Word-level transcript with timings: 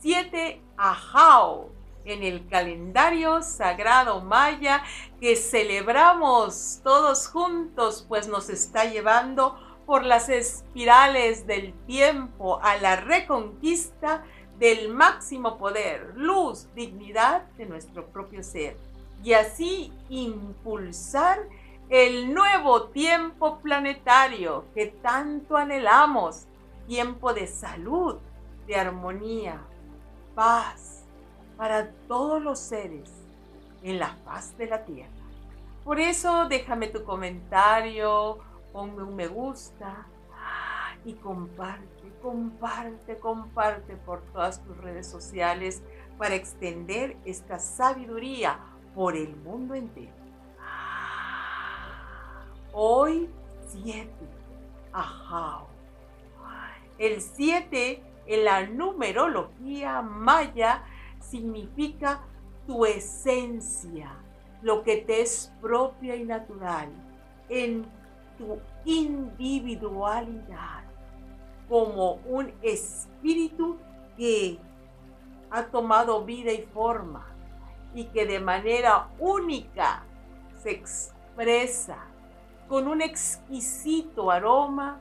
7 0.00 0.62
Ajao 0.76 1.70
en 2.04 2.22
el 2.22 2.48
calendario 2.48 3.42
sagrado 3.42 4.20
maya 4.22 4.82
que 5.20 5.36
celebramos 5.36 6.80
todos 6.82 7.28
juntos, 7.28 8.04
pues 8.08 8.28
nos 8.28 8.48
está 8.48 8.84
llevando 8.84 9.58
por 9.86 10.04
las 10.04 10.28
espirales 10.28 11.46
del 11.46 11.72
tiempo 11.86 12.60
a 12.62 12.76
la 12.76 12.96
reconquista 12.96 14.24
del 14.58 14.88
máximo 14.88 15.58
poder, 15.58 16.12
luz, 16.16 16.68
dignidad 16.74 17.42
de 17.56 17.66
nuestro 17.66 18.06
propio 18.06 18.42
ser. 18.42 18.76
Y 19.22 19.32
así 19.32 19.92
impulsar 20.08 21.38
el 21.88 22.34
nuevo 22.34 22.84
tiempo 22.88 23.58
planetario 23.60 24.64
que 24.74 24.86
tanto 24.86 25.56
anhelamos, 25.56 26.46
tiempo 26.86 27.32
de 27.32 27.46
salud, 27.46 28.16
de 28.66 28.76
armonía, 28.76 29.60
paz 30.38 31.02
para 31.56 31.90
todos 32.06 32.40
los 32.40 32.60
seres 32.60 33.10
en 33.82 33.98
la 33.98 34.14
faz 34.24 34.56
de 34.56 34.68
la 34.68 34.84
tierra. 34.84 35.10
Por 35.82 35.98
eso 35.98 36.46
déjame 36.46 36.86
tu 36.86 37.02
comentario, 37.02 38.38
ponme 38.72 39.02
un 39.02 39.16
me 39.16 39.26
gusta 39.26 40.06
y 41.04 41.14
comparte, 41.14 42.12
comparte, 42.22 43.18
comparte 43.18 43.96
por 43.96 44.22
todas 44.32 44.62
tus 44.62 44.76
redes 44.78 45.08
sociales 45.08 45.82
para 46.18 46.36
extender 46.36 47.16
esta 47.24 47.58
sabiduría 47.58 48.60
por 48.94 49.16
el 49.16 49.34
mundo 49.38 49.74
entero. 49.74 50.12
Hoy 52.72 53.28
7. 53.66 54.08
Ajao. 54.92 55.66
El 56.96 57.20
7 57.20 58.07
en 58.28 58.44
la 58.44 58.64
numerología 58.66 60.02
maya 60.02 60.84
significa 61.18 62.20
tu 62.66 62.84
esencia, 62.84 64.14
lo 64.60 64.82
que 64.82 64.98
te 64.98 65.22
es 65.22 65.50
propia 65.62 66.14
y 66.14 66.24
natural, 66.24 66.90
en 67.48 67.86
tu 68.36 68.58
individualidad, 68.84 70.84
como 71.70 72.16
un 72.26 72.52
espíritu 72.62 73.78
que 74.18 74.58
ha 75.50 75.64
tomado 75.64 76.24
vida 76.24 76.52
y 76.52 76.62
forma 76.62 77.26
y 77.94 78.04
que 78.04 78.26
de 78.26 78.40
manera 78.40 79.08
única 79.18 80.04
se 80.62 80.72
expresa 80.72 81.96
con 82.68 82.88
un 82.88 83.00
exquisito 83.00 84.30
aroma 84.30 85.00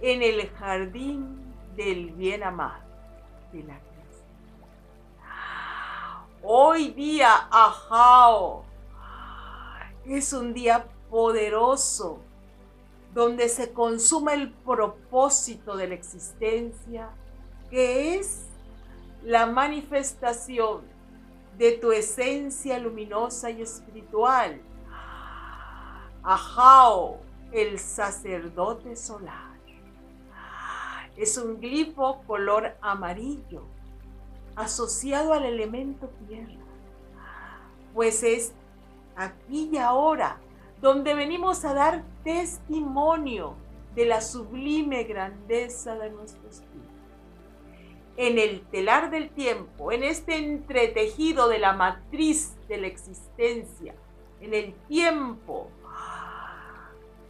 en 0.00 0.22
el 0.22 0.48
jardín 0.50 1.47
del 1.78 2.10
bien 2.10 2.42
amado 2.42 2.82
de 3.52 3.62
la 3.62 3.80
Hoy 6.42 6.90
día, 6.90 7.48
Ajao, 7.50 8.64
es 10.04 10.32
un 10.32 10.54
día 10.54 10.86
poderoso 11.08 12.18
donde 13.14 13.48
se 13.48 13.72
consuma 13.72 14.34
el 14.34 14.50
propósito 14.50 15.76
de 15.76 15.88
la 15.88 15.94
existencia, 15.94 17.10
que 17.70 18.16
es 18.16 18.46
la 19.22 19.46
manifestación 19.46 20.82
de 21.58 21.72
tu 21.72 21.92
esencia 21.92 22.78
luminosa 22.78 23.50
y 23.50 23.62
espiritual. 23.62 24.60
Ajao, 26.22 27.20
el 27.52 27.78
sacerdote 27.78 28.96
solar. 28.96 29.47
Es 31.18 31.36
un 31.36 31.60
glifo 31.60 32.22
color 32.26 32.76
amarillo 32.80 33.64
asociado 34.56 35.32
al 35.32 35.44
elemento 35.44 36.08
tierra, 36.26 36.64
pues 37.92 38.22
es 38.22 38.54
aquí 39.16 39.68
y 39.72 39.78
ahora 39.78 40.38
donde 40.80 41.14
venimos 41.14 41.64
a 41.64 41.74
dar 41.74 42.04
testimonio 42.24 43.54
de 43.94 44.06
la 44.06 44.20
sublime 44.20 45.04
grandeza 45.04 45.96
de 45.96 46.10
nuestro 46.10 46.48
espíritu 46.48 46.78
en 48.18 48.36
el 48.36 48.62
telar 48.62 49.10
del 49.10 49.30
tiempo, 49.30 49.92
en 49.92 50.02
este 50.02 50.36
entretejido 50.36 51.48
de 51.48 51.60
la 51.60 51.72
matriz 51.72 52.56
de 52.66 52.76
la 52.76 52.88
existencia, 52.88 53.94
en 54.40 54.54
el 54.54 54.74
tiempo 54.88 55.68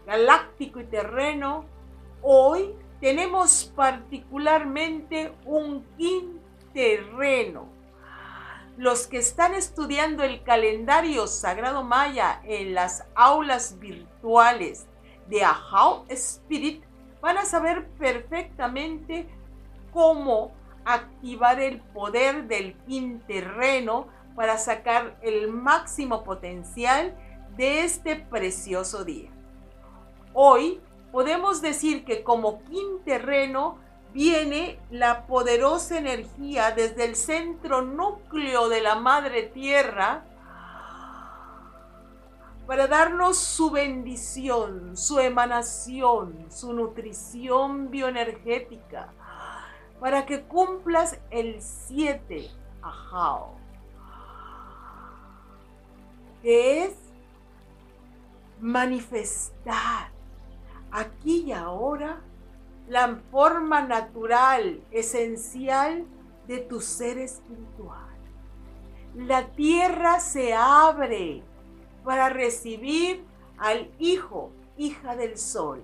galáctico 0.06 0.80
y 0.80 0.84
terreno, 0.84 1.66
hoy 2.22 2.74
tenemos 3.00 3.72
particularmente 3.76 5.32
un 5.44 5.86
terreno. 6.72 7.68
Los 8.76 9.06
que 9.06 9.18
están 9.18 9.54
estudiando 9.54 10.22
el 10.22 10.42
calendario 10.42 11.26
sagrado 11.26 11.82
maya 11.82 12.40
en 12.44 12.74
las 12.74 13.04
aulas 13.14 13.78
virtuales 13.78 14.86
de 15.28 15.42
Ahau 15.44 16.04
Spirit 16.08 16.84
van 17.20 17.38
a 17.38 17.44
saber 17.44 17.88
perfectamente 17.98 19.28
cómo 19.92 20.52
activar 20.84 21.60
el 21.60 21.80
poder 21.80 22.46
del 22.46 22.76
terreno 23.26 24.06
para 24.36 24.56
sacar 24.58 25.18
el 25.22 25.48
máximo 25.48 26.22
potencial 26.22 27.16
de 27.56 27.82
este 27.82 28.14
precioso 28.14 29.04
día. 29.04 29.30
Hoy 30.32 30.80
podemos 31.12 31.62
decir 31.62 32.04
que 32.04 32.22
como 32.22 32.60
terreno 33.04 33.78
viene 34.12 34.78
la 34.90 35.26
poderosa 35.26 35.98
energía 35.98 36.72
desde 36.72 37.04
el 37.04 37.16
centro 37.16 37.82
núcleo 37.82 38.68
de 38.68 38.80
la 38.80 38.94
madre 38.94 39.44
tierra 39.44 40.24
para 42.66 42.86
darnos 42.86 43.38
su 43.38 43.70
bendición, 43.70 44.96
su 44.96 45.18
emanación, 45.20 46.46
su 46.50 46.72
nutrición 46.74 47.90
bioenergética 47.90 49.12
para 50.00 50.26
que 50.26 50.42
cumplas 50.42 51.18
el 51.30 51.60
7 51.60 52.50
ajao, 52.82 53.54
que 56.42 56.84
es 56.84 56.94
manifestar 58.60 60.17
aquí 60.90 61.44
y 61.46 61.52
ahora 61.52 62.20
la 62.88 63.20
forma 63.30 63.82
natural, 63.82 64.80
esencial 64.90 66.06
de 66.46 66.58
tu 66.58 66.80
ser 66.80 67.18
espiritual. 67.18 68.06
La 69.14 69.48
tierra 69.48 70.20
se 70.20 70.54
abre 70.54 71.42
para 72.04 72.28
recibir 72.28 73.24
al 73.58 73.90
Hijo, 73.98 74.50
hija 74.76 75.16
del 75.16 75.36
Sol 75.36 75.82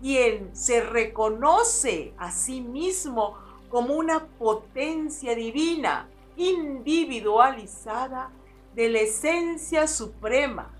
quien 0.00 0.54
se 0.54 0.80
reconoce 0.80 2.14
a 2.18 2.30
sí 2.30 2.60
mismo 2.60 3.36
como 3.68 3.94
una 3.94 4.26
potencia 4.26 5.34
divina, 5.34 6.08
individualizada 6.36 8.30
de 8.74 8.88
la 8.88 9.00
esencia 9.00 9.88
suprema. 9.88 10.72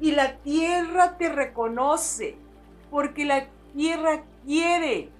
Y 0.00 0.12
la 0.12 0.36
tierra 0.38 1.16
te 1.16 1.30
reconoce 1.30 2.36
porque 2.90 3.24
la 3.24 3.46
tierra 3.74 4.22
quiere 4.44 5.10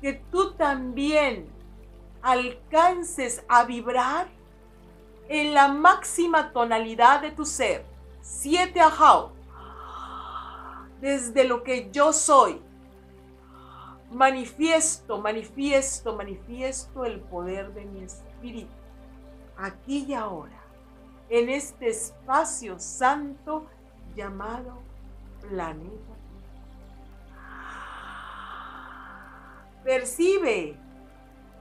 que 0.00 0.14
tú 0.30 0.52
también 0.54 1.46
alcances 2.22 3.44
a 3.48 3.64
vibrar 3.64 4.28
en 5.28 5.54
la 5.54 5.68
máxima 5.68 6.52
tonalidad 6.52 7.22
de 7.22 7.30
tu 7.30 7.44
ser. 7.44 7.84
Siete 8.20 8.80
ajao 8.80 9.32
desde 11.02 11.44
lo 11.44 11.64
que 11.64 11.90
yo 11.90 12.12
soy. 12.12 12.62
Manifiesto, 14.12 15.18
manifiesto, 15.18 16.14
manifiesto 16.14 17.04
el 17.04 17.20
poder 17.20 17.74
de 17.74 17.84
mi 17.86 18.04
espíritu, 18.04 18.70
aquí 19.56 20.04
y 20.06 20.14
ahora, 20.14 20.61
en 21.32 21.48
este 21.48 21.88
espacio 21.88 22.78
santo 22.78 23.64
llamado 24.14 24.82
planeta. 25.40 26.12
Percibe 29.82 30.76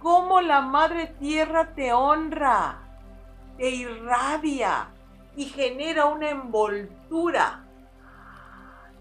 cómo 0.02 0.42
la 0.42 0.60
Madre 0.60 1.08
Tierra 1.18 1.74
te 1.74 1.94
honra, 1.94 2.80
te 3.58 3.70
irradia 3.70 4.90
y 5.38 5.46
genera 5.46 6.08
una 6.08 6.32
envoltura 6.32 7.64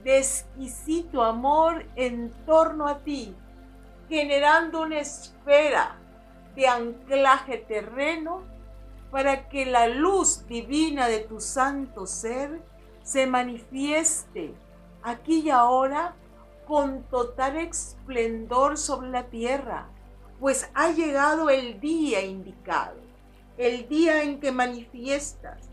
de 0.05 0.19
exquisito 0.19 1.25
amor 1.25 1.85
en 1.97 2.31
torno 2.47 2.87
a 2.87 3.01
ti, 3.01 3.35
generando 4.09 4.83
una 4.83 5.01
esfera 5.01 5.97
de 6.55 6.69
anclaje 6.69 7.59
terreno 7.59 8.60
para 9.11 9.49
que 9.49 9.67
la 9.67 9.89
luz 9.89 10.47
divina 10.47 11.09
de 11.09 11.21
tu 11.21 11.41
santo 11.41 12.07
ser 12.07 12.63
se 13.03 13.27
manifieste 13.27 14.55
aquí 15.03 15.41
y 15.41 15.51
ahora 15.51 16.15
con 16.67 17.03
total 17.05 17.57
esplendor 17.57 18.79
sobre 18.79 19.11
la 19.11 19.25
tierra, 19.25 19.89
pues 20.39 20.71
ha 20.75 20.93
llegado 20.93 21.51
el 21.51 21.81
día 21.81 22.23
indicado, 22.23 22.97
el 23.59 23.89
día 23.89 24.23
en 24.23 24.39
que 24.39 24.53
manifiestas 24.53 25.69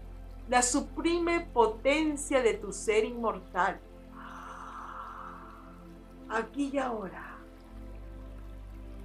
la 0.50 0.62
supreme 0.62 1.42
potencia 1.42 2.42
de 2.42 2.56
tu 2.56 2.74
ser 2.74 3.06
inmortal. 3.06 3.80
Aquí 6.30 6.72
y 6.74 6.78
ahora, 6.80 7.37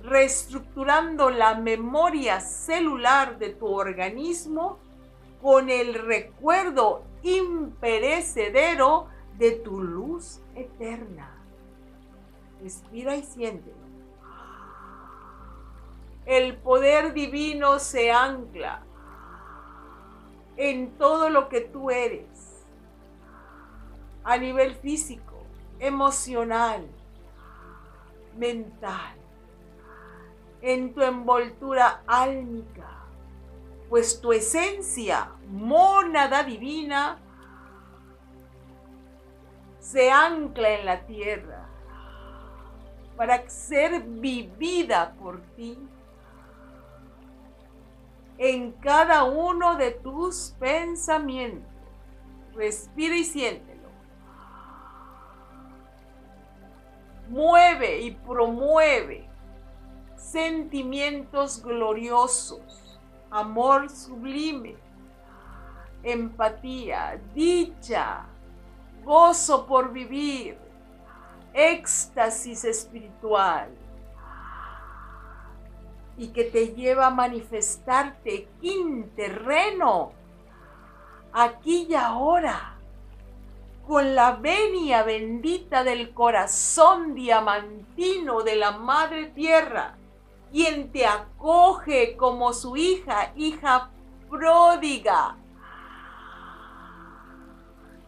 reestructurando 0.02 1.30
la 1.30 1.54
memoria 1.54 2.40
celular 2.40 3.38
de 3.38 3.50
tu 3.50 3.66
organismo 3.66 4.78
con 5.40 5.70
el 5.70 5.94
recuerdo 5.94 7.04
imperecedero 7.22 9.06
de 9.38 9.52
tu 9.52 9.80
luz 9.80 10.40
eterna. 10.54 11.30
Respira 12.62 13.16
y 13.16 13.22
siéntelo. 13.22 13.82
El 16.26 16.56
poder 16.56 17.12
divino 17.12 17.78
se 17.78 18.12
ancla 18.12 18.82
en 20.56 20.92
todo 20.92 21.30
lo 21.30 21.48
que 21.48 21.60
tú 21.62 21.90
eres, 21.90 22.64
a 24.22 24.36
nivel 24.36 24.74
físico, 24.76 25.42
emocional, 25.80 26.86
mental, 28.36 29.16
en 30.62 30.94
tu 30.94 31.02
envoltura 31.02 32.02
álmica, 32.06 33.04
pues 33.90 34.20
tu 34.20 34.32
esencia, 34.32 35.32
mónada 35.48 36.44
divina, 36.44 37.18
se 39.80 40.10
ancla 40.10 40.70
en 40.70 40.86
la 40.86 41.04
tierra 41.04 41.68
para 43.16 43.48
ser 43.50 44.02
vivida 44.02 45.14
por 45.20 45.42
ti 45.56 45.76
en 48.38 48.72
cada 48.72 49.24
uno 49.24 49.76
de 49.76 49.90
tus 49.90 50.54
pensamientos. 50.58 51.68
Respira 52.54 53.16
y 53.16 53.24
siéntelo. 53.24 53.88
Mueve 57.28 58.00
y 58.00 58.12
promueve 58.12 59.31
sentimientos 60.22 61.62
gloriosos, 61.62 62.98
amor 63.30 63.90
sublime, 63.90 64.76
empatía, 66.02 67.20
dicha, 67.34 68.24
gozo 69.04 69.66
por 69.66 69.92
vivir, 69.92 70.56
éxtasis 71.52 72.64
espiritual 72.64 73.68
y 76.16 76.28
que 76.28 76.44
te 76.44 76.68
lleva 76.68 77.08
a 77.08 77.10
manifestarte 77.10 78.48
en 78.62 79.10
terreno, 79.10 80.12
aquí 81.32 81.88
y 81.90 81.94
ahora, 81.94 82.76
con 83.86 84.14
la 84.14 84.32
venia 84.32 85.02
bendita 85.02 85.82
del 85.82 86.14
corazón 86.14 87.14
diamantino 87.14 88.42
de 88.42 88.56
la 88.56 88.72
Madre 88.72 89.26
Tierra, 89.26 89.96
quien 90.52 90.92
te 90.92 91.06
acoge 91.06 92.16
como 92.16 92.52
su 92.52 92.76
hija, 92.76 93.32
hija 93.34 93.90
pródiga. 94.30 95.36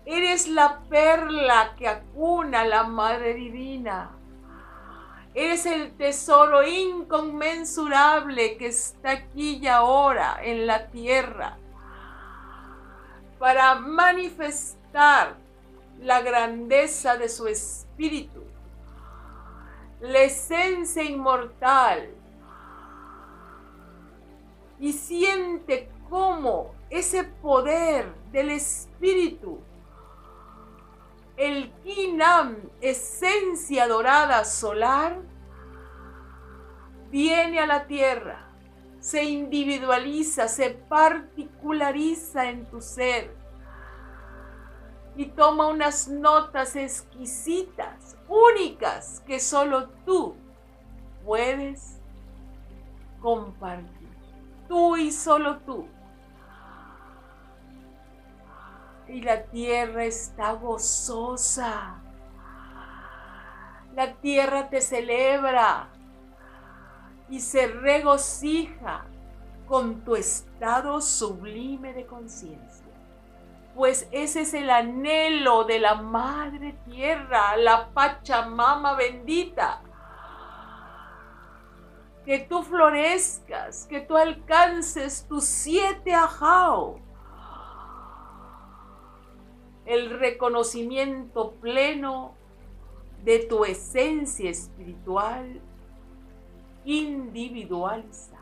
Eres 0.05 0.46
la 0.49 0.81
perla 0.88 1.75
que 1.76 1.88
acuna 1.88 2.64
la 2.64 2.85
Madre 2.85 3.35
Divina 3.35 4.14
Eres 5.35 5.67
el 5.67 5.96
tesoro 5.96 6.62
inconmensurable 6.62 8.56
que 8.56 8.69
está 8.69 9.11
aquí 9.11 9.58
y 9.61 9.67
ahora 9.67 10.38
en 10.40 10.64
la 10.69 10.87
tierra 10.87 11.58
para 13.40 13.75
manifestar 13.75 15.35
la 16.00 16.20
grandeza 16.20 17.17
de 17.17 17.29
su 17.29 17.49
espíritu, 17.49 18.44
la 20.00 20.20
esencia 20.20 21.02
inmortal. 21.02 22.14
Y 24.85 24.93
siente 24.93 25.89
cómo 26.11 26.75
ese 26.91 27.25
poder 27.25 28.15
del 28.33 28.51
espíritu 28.51 29.59
el 31.39 31.73
Kinam, 31.83 32.59
esencia 32.83 33.89
dorada 33.89 34.45
solar, 34.45 35.23
viene 37.11 37.61
a 37.61 37.67
la 37.67 37.87
tierra, 37.87 38.47
se 39.01 39.25
individualiza, 39.25 40.49
se 40.49 40.73
particulariza 40.73 42.51
en 42.51 42.67
tu 42.67 42.83
ser 42.83 43.35
y 45.17 45.25
toma 45.31 45.69
unas 45.69 46.09
notas 46.09 46.77
exquisitas, 46.77 48.19
únicas, 48.29 49.23
que 49.27 49.41
solo 49.41 49.89
tú 50.05 50.35
puedes 51.25 51.99
compartir. 53.23 53.94
Tú 54.69 54.96
y 54.96 55.12
solo 55.12 55.58
tú. 55.58 55.87
y 59.08 59.20
la 59.20 59.44
tierra 59.44 60.05
está 60.05 60.52
gozosa. 60.52 62.00
La 63.94 64.14
tierra 64.14 64.69
te 64.69 64.81
celebra 64.81 65.88
y 67.28 67.40
se 67.40 67.69
regocija 67.69 69.05
con 69.69 70.00
tu 70.00 70.16
estado 70.16 71.00
sublime 71.00 71.94
de 71.94 72.06
conciencia. 72.06 72.85
Pues 73.75 74.09
ese 74.11 74.42
es 74.42 74.54
el 74.54 74.71
anhelo 74.71 75.64
de 75.64 75.80
la 75.80 75.94
Madre 75.97 76.76
Tierra, 76.85 77.56
la 77.56 77.88
Pachamama 77.90 78.94
bendita. 78.94 79.80
Que 82.25 82.38
tú 82.38 82.62
florezcas, 82.62 83.87
que 83.87 84.00
tú 84.00 84.16
alcances 84.16 85.26
tus 85.28 85.45
siete 85.45 86.14
ajao. 86.14 86.99
El 89.85 90.19
reconocimiento 90.19 91.52
pleno 91.61 92.35
de 93.23 93.40
tu 93.40 93.64
esencia 93.64 94.50
espiritual 94.50 95.61
individualizada, 96.85 98.38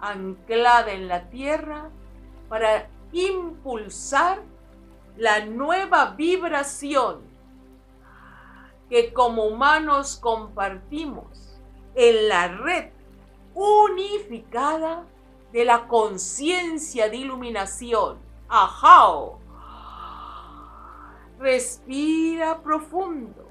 anclada 0.00 0.92
en 0.92 1.08
la 1.08 1.28
tierra 1.30 1.90
para 2.48 2.88
impulsar 3.12 4.42
la 5.16 5.44
nueva 5.44 6.10
vibración 6.10 7.20
que 8.88 9.12
como 9.12 9.44
humanos 9.44 10.16
compartimos 10.16 11.47
en 12.00 12.28
la 12.28 12.46
red 12.46 12.90
unificada 13.54 15.04
de 15.52 15.64
la 15.64 15.88
conciencia 15.88 17.08
de 17.08 17.16
iluminación. 17.16 18.18
Ajao 18.48 19.40
Respira 21.40 22.62
profundo. 22.62 23.48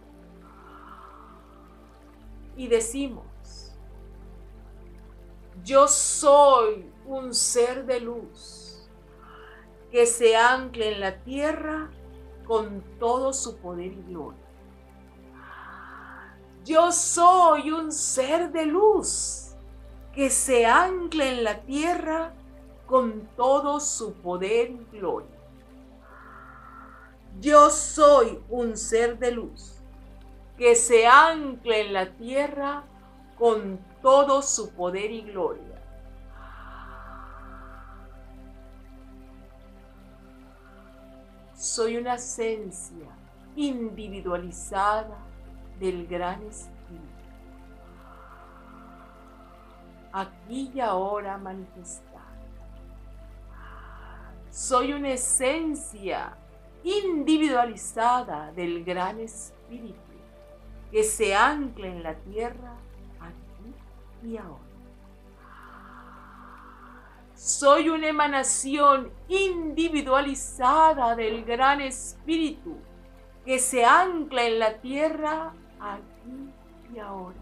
Y 2.55 2.67
decimos, 2.67 3.75
yo 5.63 5.87
soy 5.87 6.89
un 7.05 7.33
ser 7.33 7.85
de 7.85 7.99
luz 7.99 8.89
que 9.91 10.05
se 10.05 10.35
ancle 10.37 10.93
en 10.93 11.01
la 11.01 11.21
tierra 11.23 11.89
con 12.45 12.81
todo 12.97 13.33
su 13.33 13.57
poder 13.57 13.91
y 13.91 14.03
gloria. 14.07 14.46
Yo 16.67 16.91
soy 16.91 17.71
un 17.71 17.93
ser 17.93 18.51
de 18.51 18.65
luz 18.65 19.55
que 20.13 20.29
se 20.29 20.65
ancle 20.65 21.29
en 21.29 21.45
la 21.45 21.61
tierra 21.61 22.33
con 22.85 23.25
todo 23.37 23.79
su 23.79 24.15
poder 24.15 24.71
y 24.71 24.85
gloria. 24.91 25.39
Yo 27.39 27.69
soy 27.69 28.43
un 28.49 28.75
ser 28.75 29.17
de 29.17 29.31
luz 29.31 29.75
que 30.57 30.75
se 30.75 31.07
ancla 31.07 31.77
en 31.77 31.93
la 31.93 32.09
tierra 32.17 32.83
con 33.37 33.79
todo 34.01 34.41
su 34.41 34.71
poder 34.71 35.09
y 35.09 35.21
gloria. 35.21 35.81
Soy 41.55 41.95
una 41.95 42.15
esencia 42.15 43.07
individualizada 43.55 45.27
del 45.79 46.07
gran 46.07 46.43
espíritu. 46.43 47.03
Aquí 50.11 50.71
y 50.73 50.79
ahora 50.79 51.37
manifestada. 51.37 52.17
Soy 54.49 54.93
una 54.93 55.09
esencia 55.09 56.35
individualizada 56.83 58.51
del 58.53 58.83
gran 58.83 59.19
espíritu 59.19 59.97
que 60.91 61.03
se 61.03 61.35
ancla 61.35 61.87
en 61.87 62.01
la 62.01 62.15
tierra 62.15 62.73
aquí 63.19 63.73
y 64.27 64.37
ahora. 64.37 64.67
Soy 67.37 67.89
una 67.89 68.07
emanación 68.07 69.11
individualizada 69.29 71.15
del 71.15 71.45
Gran 71.45 71.81
Espíritu 71.81 72.77
que 73.45 73.59
se 73.59 73.85
ancla 73.85 74.43
en 74.45 74.57
la 74.57 74.81
tierra 74.81 75.53
aquí 75.79 76.49
y 76.93 76.99
ahora. 76.99 77.35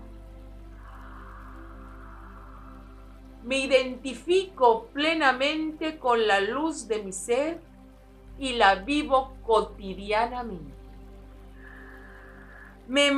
Me 3.43 3.59
identifico 3.59 4.87
plenamente 4.87 5.99
con 5.99 6.25
la 6.25 6.39
luz 6.39 6.87
de 6.87 7.03
mi 7.03 7.11
ser 7.11 7.61
y 8.39 8.53
la 8.53 8.75
vivo 8.75 9.35
cotidianamente. 9.43 10.73
Me, 12.87 13.11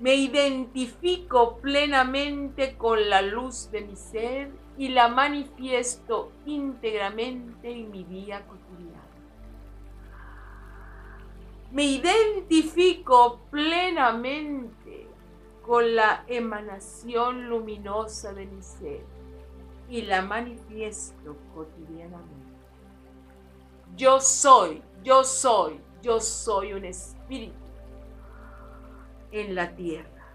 me 0.00 0.14
identifico 0.14 1.58
plenamente 1.58 2.76
con 2.76 3.08
la 3.08 3.22
luz 3.22 3.70
de 3.70 3.82
mi 3.82 3.96
ser 3.96 4.50
y 4.76 4.88
la 4.88 5.08
manifiesto 5.08 6.32
íntegramente 6.46 7.70
en 7.70 7.90
mi 7.90 8.02
vida 8.02 8.46
cotidiana. 8.46 9.03
Me 11.74 11.82
identifico 11.82 13.40
plenamente 13.50 15.08
con 15.66 15.96
la 15.96 16.24
emanación 16.28 17.48
luminosa 17.48 18.32
de 18.32 18.46
mi 18.46 18.62
ser 18.62 19.02
y 19.88 20.02
la 20.02 20.22
manifiesto 20.22 21.36
cotidianamente. 21.52 22.54
Yo 23.96 24.20
soy, 24.20 24.82
yo 25.02 25.24
soy, 25.24 25.80
yo 26.00 26.20
soy 26.20 26.74
un 26.74 26.84
espíritu 26.84 27.58
en 29.32 29.56
la 29.56 29.74
tierra. 29.74 30.28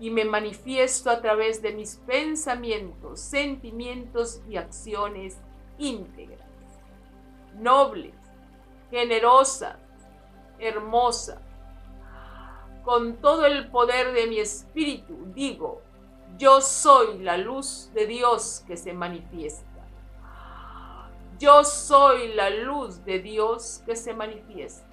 Y 0.00 0.08
me 0.08 0.24
manifiesto 0.24 1.10
a 1.10 1.20
través 1.20 1.60
de 1.60 1.74
mis 1.74 1.96
pensamientos, 2.06 3.20
sentimientos 3.20 4.40
y 4.48 4.56
acciones 4.56 5.36
íntegras, 5.76 6.48
nobles, 7.58 8.23
generosas, 8.94 9.74
hermosas. 10.60 11.40
Con 12.84 13.16
todo 13.16 13.44
el 13.44 13.68
poder 13.68 14.12
de 14.12 14.28
mi 14.28 14.38
espíritu 14.38 15.16
digo, 15.34 15.82
yo 16.38 16.60
soy 16.60 17.18
la 17.18 17.36
luz 17.36 17.90
de 17.92 18.06
Dios 18.06 18.62
que 18.68 18.76
se 18.76 18.92
manifiesta. 18.92 19.66
Yo 21.40 21.64
soy 21.64 22.34
la 22.34 22.50
luz 22.50 23.04
de 23.04 23.18
Dios 23.18 23.82
que 23.84 23.96
se 23.96 24.14
manifiesta. 24.14 24.86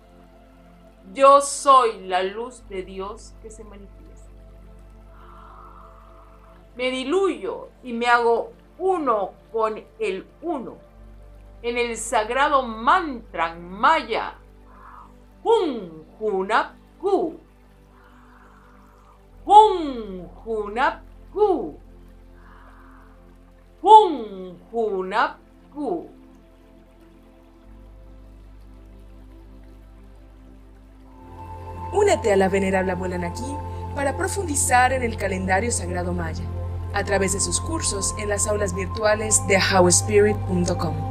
Yo 1.14 1.40
soy 1.40 2.08
la 2.08 2.24
luz 2.24 2.68
de 2.70 2.82
Dios 2.82 3.36
que 3.44 3.52
se 3.52 3.64
manifiesta. 3.64 4.32
Me 6.76 6.90
diluyo 6.90 7.70
y 7.84 7.94
me 7.94 8.08
hago 8.08 8.52
uno 8.80 9.34
con 9.52 9.84
el 10.00 10.26
uno 10.42 10.91
en 11.64 11.78
el 11.78 11.98
sagrado 11.98 12.64
mantra 12.64 13.56
maya 13.56 14.36
Hun 15.44 16.06
Hunap 16.20 16.76
Ku. 17.00 17.40
Hun 19.46 20.30
Hunap 20.46 21.02
Ku. 21.34 21.78
Hun. 23.82 24.58
Únete 31.94 32.32
a 32.32 32.38
la 32.38 32.48
venerable 32.48 32.92
abuela 32.92 33.18
Naki 33.18 33.44
para 33.96 34.16
profundizar 34.16 34.94
en 34.94 35.04
el 35.04 35.18
calendario 35.18 35.72
sagrado 35.72 36.14
maya 36.14 36.44
a 36.94 37.04
través 37.04 37.34
de 37.34 37.40
sus 37.40 37.60
cursos 37.60 38.16
en 38.20 38.30
las 38.30 38.48
aulas 38.48 38.74
virtuales 38.76 39.46
de 39.48 39.58
howspirit.com. 39.58 41.11